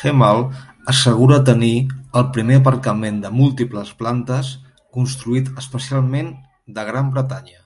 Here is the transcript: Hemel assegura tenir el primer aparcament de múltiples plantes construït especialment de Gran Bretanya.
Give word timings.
Hemel 0.00 0.42
assegura 0.92 1.38
tenir 1.50 1.70
el 2.22 2.26
primer 2.36 2.58
aparcament 2.62 3.22
de 3.24 3.32
múltiples 3.38 3.94
plantes 4.04 4.52
construït 5.00 5.50
especialment 5.66 6.32
de 6.80 6.88
Gran 6.94 7.12
Bretanya. 7.18 7.62